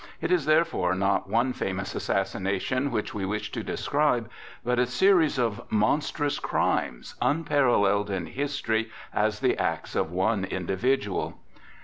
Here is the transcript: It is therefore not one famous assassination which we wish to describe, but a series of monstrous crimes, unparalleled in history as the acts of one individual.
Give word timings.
It 0.19 0.31
is 0.31 0.45
therefore 0.47 0.95
not 0.95 1.29
one 1.29 1.53
famous 1.53 1.93
assassination 1.93 2.89
which 2.89 3.13
we 3.13 3.23
wish 3.23 3.51
to 3.51 3.61
describe, 3.63 4.31
but 4.65 4.79
a 4.79 4.87
series 4.87 5.37
of 5.37 5.61
monstrous 5.71 6.39
crimes, 6.39 7.13
unparalleled 7.21 8.09
in 8.09 8.25
history 8.25 8.89
as 9.13 9.41
the 9.41 9.55
acts 9.59 9.95
of 9.95 10.11
one 10.11 10.43
individual. 10.43 11.37